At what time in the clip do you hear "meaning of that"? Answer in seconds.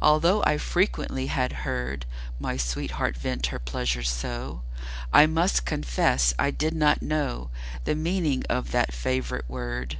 7.94-8.94